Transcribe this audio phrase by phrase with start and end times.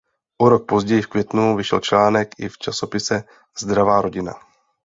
[0.41, 3.23] O rok později v květnu vyšel článek i v časopise
[3.59, 4.33] "Zdravá rodina".